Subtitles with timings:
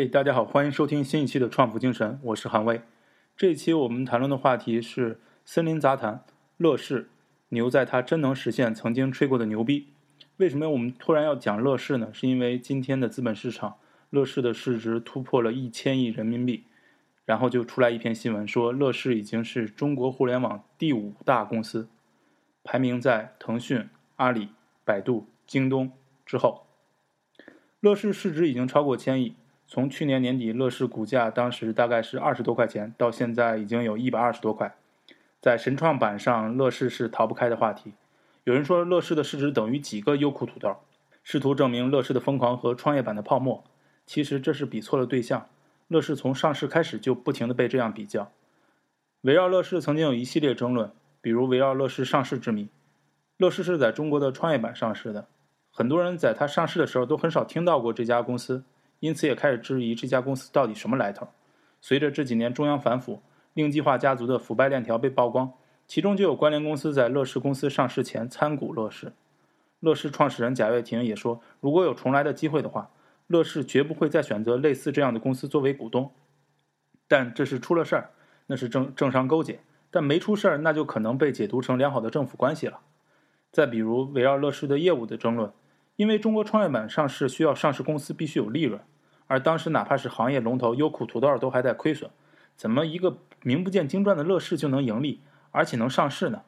[0.00, 2.80] 嘿，大家好，欢迎收听新一期的《创富精神》，我是韩威。
[3.36, 6.24] 这一期我们谈论的话题是森林杂谈，
[6.56, 7.10] 乐视
[7.50, 9.88] 牛在它真能实现曾经吹过的牛逼。
[10.38, 12.08] 为什么我们突然要讲乐视呢？
[12.14, 13.74] 是因为今天的资本市场，
[14.08, 16.64] 乐视的市值突破了一千亿人民币，
[17.26, 21.90] 然后就出来一篇新闻说，乐视已经是中国互联网第五大公司，
[22.64, 23.86] 排名在腾讯、
[24.16, 24.48] 阿里、
[24.82, 25.92] 百度、京东
[26.24, 26.66] 之后。
[27.80, 29.34] 乐视市值已经超过千亿。
[29.72, 34.74] 从去年年底，乐视股价当时大概是二十多块钱，到现在已经有一百二十多块。
[35.40, 37.92] 在神创板上，乐视是逃不开的话题。
[38.42, 40.74] 有人说，乐视的市值等于几个优酷土豆，
[41.22, 43.62] 试图证明乐视的疯狂和创业板的泡沫。
[44.04, 45.46] 其实这是比错了对象。
[45.86, 48.32] 乐视从上市开始就不停地被这样比较。
[49.20, 50.90] 围绕乐视曾经有一系列争论，
[51.20, 52.68] 比如围绕乐视上市之谜。
[53.36, 55.28] 乐视是在中国的创业板上市的，
[55.70, 58.64] 很多人在它上市的时候都很少听到过这家公司。
[59.00, 61.28] 因此也开始质疑这家公司到底什么来头。
[61.80, 63.22] 随着这几年中央反腐，
[63.54, 65.52] 令计划家族的腐败链条被曝光，
[65.86, 69.12] 其中就有关联公司在乐视公司上市前参股乐视。
[69.80, 72.90] 乐视创始人贾跃亭也说，如果有重来的机会的话，
[73.26, 76.12] 乐视绝不会再选择类似这样的公司作为股东。
[77.08, 78.10] 但这是出了事儿，
[78.46, 79.54] 那是政政商勾结；
[79.90, 82.80] 但没出事儿，那就可能被解读成良好的政府关系了。
[83.50, 85.50] 再比如围绕乐视的业务的争论。
[86.00, 88.80] 因为中国创业板上市需要上市公司必须有利润，
[89.26, 92.10] 而当时哪怕是行业龙头优酷土豆都还在亏损，
[92.56, 96.40] 怎么一个名不见经传的乐视就能盈利，而且能上市呢？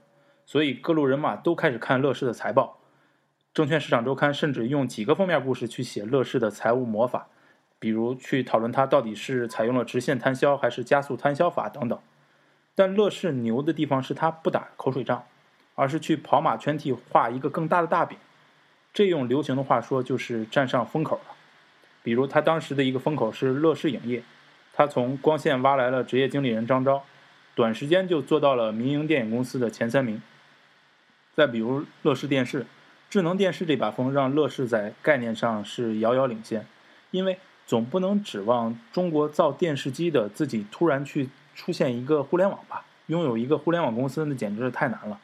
[0.46, 2.78] 所以各路人马都开始看乐视的财报，
[3.52, 7.28] 证券市场周刊甚至用几个封面故事去写乐视的财务魔法，
[7.78, 11.98] 比如去讨论它到底是采用了直线摊销还是加速摊销法等等。
[12.74, 15.24] 但乐视牛的地方是它不打口水仗，
[15.74, 18.16] 而是去跑马圈地画一个更大的大饼。
[18.92, 21.34] 这用流行的话说，就是站上风口了。
[22.02, 24.22] 比如他当时的一个风口是乐视影业，
[24.74, 27.04] 他从光线挖来了职业经理人张昭，
[27.54, 30.20] 短时间就做到了民营电影公司的前三名。
[31.34, 32.66] 再比如乐视电视，
[33.08, 36.66] 智能电视这把风让乐视在概念上是遥遥领先，
[37.10, 42.84] 因为总不能指望中国造电视机的自己突然去出现一个互联网吧？
[43.06, 45.18] 拥有一个互联网公司，那简直是太难了。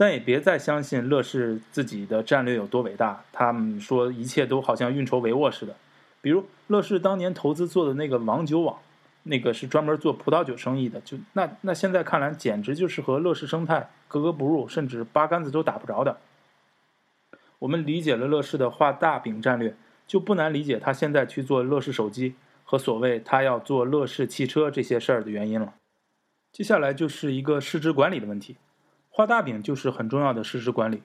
[0.00, 5.74] 但也别再相信乐视自己的战略有多伟大，他们说一切都好像运筹帷幄似的。
[6.20, 8.78] 比如乐视当年投资做的那个王酒网，
[9.24, 16.18] 那个是专门做葡萄酒生意的，就那那现在看来简直就是和乐视生态格格不入，甚至八竿子都打不着的。
[17.58, 19.74] 我们理解了乐视的画大饼战略，
[20.06, 25.74] 就不难理解他现在去做乐视手机和所谓他要做乐视汽车这些事儿的原因了。
[26.52, 28.54] 接下来就是一个市值管理的问题。
[29.18, 31.02] 画大饼就是很重要的市值管理。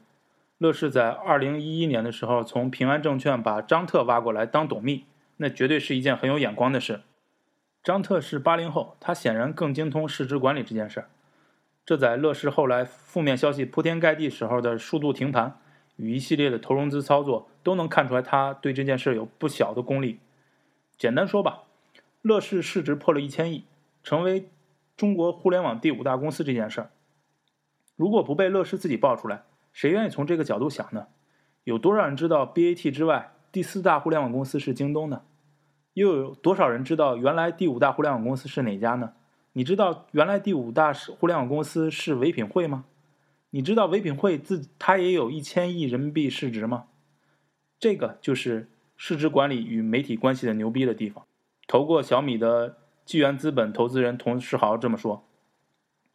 [0.59, 5.05] 乐视在二零一一年的时候，从平安证券把张特挖过来当董秘，
[5.37, 7.01] 那绝对是一件很有眼光的事。
[7.83, 11.09] 张特是八零后，他显然更精通市值管理这件事儿。
[11.87, 15.57] 这在乐视后来负面消息铺天盖地时候的数度停盘
[15.95, 20.19] 与一系列的投融资操作，都能看出来他对这件事有不小的功力。
[20.99, 21.63] 简单说吧，
[22.21, 23.63] 乐视市值破了一千亿，
[24.03, 24.51] 成为
[24.95, 26.91] 中国互联网第五大公司这件事儿。
[27.95, 31.07] 如果不被乐视自己爆出来，谁愿意从这个角度想呢？
[31.63, 35.21] 有多少人知道 BAT 之外第四大互联网公司是京东呢？
[35.93, 39.13] 又有多少人知道原来第五大互联网公司是哪家呢？
[39.53, 42.85] 你知道原来第五大是互联网公司是唯品会吗？
[43.51, 46.85] 你知道唯品会自它也有一千亿人民币市值吗？
[47.79, 51.23] 这个就是市值管理与媒体关系的牛逼的地方。
[51.67, 55.23] 投过小米的纪元资本投资人童世豪这么说。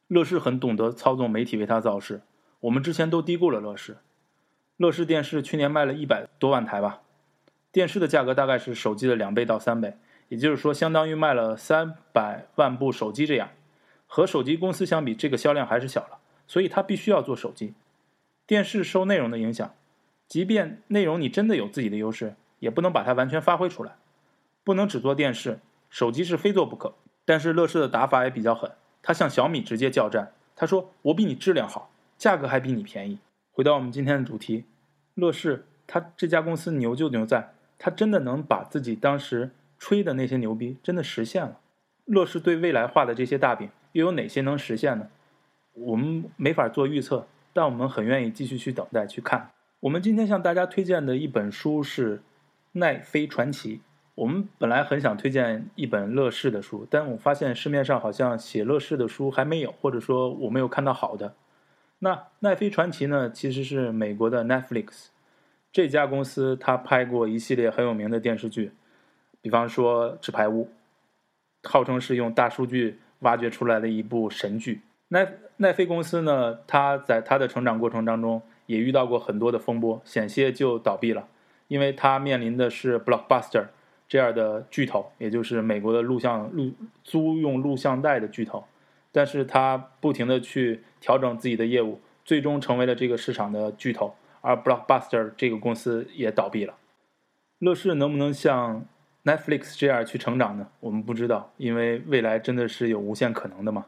[0.09, 2.23] 乐视很懂得操纵媒体为他造势，
[2.61, 3.99] 我们之前都低估了乐视。
[4.79, 7.03] 乐视电视去年卖了一百多万台吧，
[7.71, 13.51] 电视的价格大概是手机的两倍到三倍，也就是说相当于卖了三百万部手机这样。
[14.07, 17.75] 和手机公司相比，这个销量还是小了，所以他必须要做手机。
[18.47, 19.75] 电视受内容的影响，
[20.27, 23.97] 即便内容你真的有自己的优势，也不能把它完全发挥出来，
[24.65, 26.95] 不能只做电视，手机是非做不可。
[27.27, 28.73] 但是乐视的打法也比较狠。
[29.09, 33.19] 他向小米直接叫战，他说：“我比你质量好，价格还比你便宜。”
[33.53, 34.65] 回到我们今天的主题，
[35.15, 41.59] 乐视，他这家公司牛就牛在，他真的能把自己当时吹的那些牛逼真的实现了。
[42.05, 45.09] 乐视对未来画的这些大饼又有哪些能实现呢？
[45.73, 49.53] 我们没法做预测，但我们很愿意继续去等待去看。
[49.81, 52.19] 我们今天向大家推荐的一本书是
[52.73, 53.77] 《奈飞传奇》。
[54.19, 61.37] 我们本来很想推荐一本乐视的书，但我发现市面上好像写乐视的书还没有，或者说我没有看到好的。
[62.01, 63.31] 那奈飞传奇呢？
[63.31, 65.07] 其实是美国的 Netflix
[65.71, 68.73] 这家公司，它拍过一系列很有名的电视剧，
[69.41, 70.69] 比方说《纸牌屋》，
[71.69, 74.81] 号称是用大数据挖掘出来的一部神剧。
[75.11, 81.29] 奈奈飞公司呢，它在它的成长过程当中也遇到过很多的风波，险些就倒闭了，
[81.69, 83.67] 因为它面临的是 Blockbuster
[84.09, 86.73] 这样的巨头，也就是美国的录像录
[87.05, 88.65] 租用录像带的巨头。
[89.13, 96.77] 但是他不停的去调整自己的业务，最终成为了这个市场的巨头，而 Blockbuster 这个公司也倒闭了。
[97.59, 98.85] 乐视能不能像
[99.25, 100.69] ？Netflix 这样去成长呢？
[100.81, 103.87] 我们不知道，因为未来真的是有无限可能的嘛。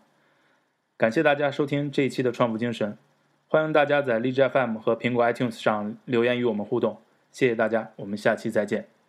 [0.96, 2.98] 感谢大家收听这一期的创富精神，
[3.46, 6.98] 欢迎大家在荔枝 FM 和苹果 iTunes 上留言与我们互动，
[7.30, 8.99] 谢谢大家，我们下期再见。